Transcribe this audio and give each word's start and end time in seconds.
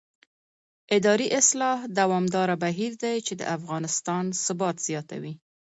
اداري 0.97 1.27
اصلاح 1.39 1.79
دوامداره 1.99 2.55
بهیر 2.63 2.91
دی 3.03 3.15
چې 3.27 3.33
د 3.39 3.41
افغانستان 3.57 4.23
ثبات 4.45 4.75
زیاتوي 4.87 5.33